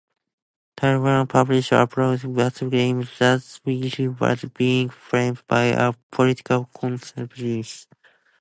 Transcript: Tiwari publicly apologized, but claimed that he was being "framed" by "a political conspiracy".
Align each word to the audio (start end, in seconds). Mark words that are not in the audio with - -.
Tiwari 0.77 1.29
publicly 1.29 1.77
apologized, 1.77 2.33
but 2.35 2.55
claimed 2.55 3.03
that 3.19 3.43
he 3.65 4.07
was 4.07 4.45
being 4.55 4.89
"framed" 4.89 5.43
by 5.47 5.65
"a 5.65 5.93
political 6.09 6.65
conspiracy". 6.75 7.85